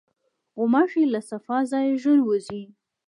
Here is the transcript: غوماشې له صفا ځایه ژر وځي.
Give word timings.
غوماشې 0.57 1.03
له 1.13 1.19
صفا 1.29 1.57
ځایه 1.71 1.93
ژر 2.01 2.19
وځي. 2.23 2.61